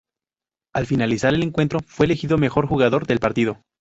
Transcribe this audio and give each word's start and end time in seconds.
Al 0.73 0.87
finalizar 0.87 1.35
el 1.35 1.43
encuentro 1.43 1.79
fue 1.85 2.07
elegido 2.07 2.39
mejor 2.39 2.65
jugador 2.65 3.05
del 3.05 3.19
partido. 3.19 3.59